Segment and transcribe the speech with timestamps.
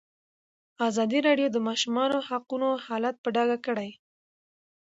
[0.87, 3.89] ازادي راډیو د د ماشومانو حقونه حالت په ډاګه کړی.